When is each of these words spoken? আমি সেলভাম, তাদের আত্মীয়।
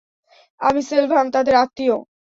আমি 0.61 0.81
সেলভাম, 0.81 1.25
তাদের 1.31 1.55
আত্মীয়। 1.55 1.95